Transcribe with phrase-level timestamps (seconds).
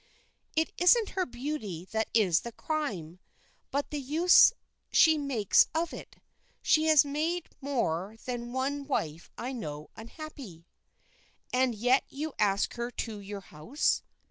[0.55, 3.19] "It isn't her beauty that is the crime,
[3.69, 4.51] but the use
[4.91, 6.15] she makes of it.
[6.63, 10.65] She has made more than one wife I know unhappy."
[11.53, 14.01] "And yet you ask her to your house?"